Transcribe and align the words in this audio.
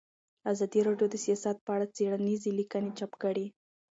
ازادي 0.51 0.79
راډیو 0.87 1.07
د 1.11 1.15
سیاست 1.25 1.57
په 1.65 1.71
اړه 1.75 1.85
څېړنیزې 1.95 2.51
لیکنې 2.59 2.91
چاپ 2.99 3.11
کړي. 3.23 3.45